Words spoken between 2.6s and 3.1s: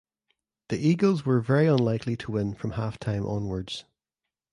half